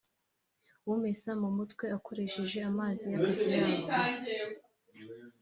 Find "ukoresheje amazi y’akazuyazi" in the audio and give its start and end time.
1.97-3.97